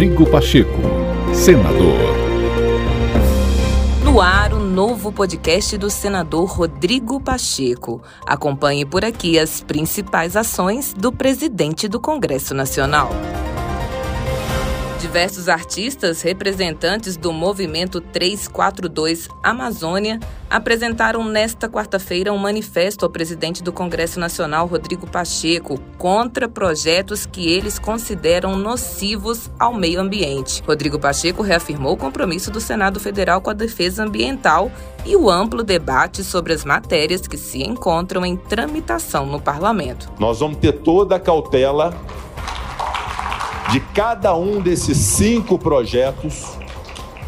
[0.00, 0.80] Rodrigo Pacheco,
[1.34, 1.98] senador.
[4.02, 8.00] No ar, o novo podcast do senador Rodrigo Pacheco.
[8.24, 13.10] Acompanhe por aqui as principais ações do presidente do Congresso Nacional.
[15.00, 23.72] Diversos artistas representantes do movimento 342 Amazônia apresentaram nesta quarta-feira um manifesto ao presidente do
[23.72, 30.62] Congresso Nacional, Rodrigo Pacheco, contra projetos que eles consideram nocivos ao meio ambiente.
[30.66, 34.70] Rodrigo Pacheco reafirmou o compromisso do Senado Federal com a defesa ambiental
[35.06, 40.12] e o amplo debate sobre as matérias que se encontram em tramitação no parlamento.
[40.18, 41.96] Nós vamos ter toda a cautela
[43.70, 46.58] de cada um desses cinco projetos,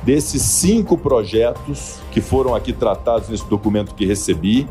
[0.03, 4.69] desses cinco projetos que foram aqui tratados nesse documento que recebi,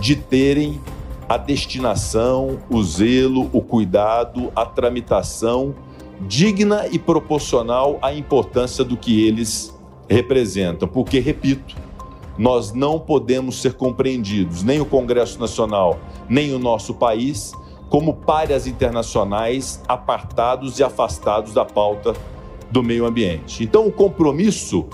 [0.00, 0.80] de terem
[1.28, 5.74] a destinação, o zelo, o cuidado, a tramitação
[6.22, 9.74] digna e proporcional à importância do que eles
[10.08, 10.88] representam.
[10.88, 11.76] Porque, repito,
[12.38, 17.52] nós não podemos ser compreendidos, nem o Congresso Nacional, nem o nosso país,
[17.92, 22.14] como párias internacionais apartados e afastados da pauta
[22.70, 23.62] do meio ambiente.
[23.62, 24.86] Então, o compromisso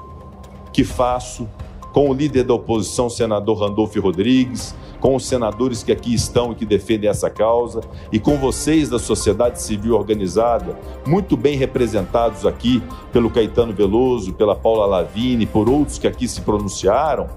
[0.72, 1.48] que faço
[1.92, 6.56] com o líder da oposição, senador Randolph Rodrigues, com os senadores que aqui estão e
[6.56, 10.76] que defendem essa causa, e com vocês da sociedade civil organizada,
[11.06, 12.82] muito bem representados aqui
[13.12, 17.28] pelo Caetano Veloso, pela Paula Lavini, por outros que aqui se pronunciaram,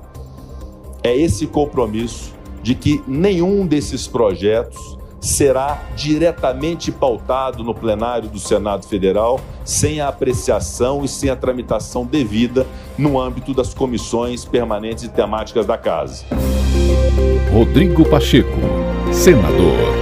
[1.04, 8.88] é esse compromisso de que nenhum desses projetos será diretamente pautado no plenário do Senado
[8.88, 12.66] Federal, sem a apreciação e sem a tramitação devida
[12.98, 16.26] no âmbito das comissões permanentes e temáticas da Casa.
[17.54, 18.58] Rodrigo Pacheco,
[19.14, 20.01] senador.